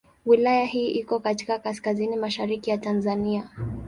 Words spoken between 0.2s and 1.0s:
Wilaya hii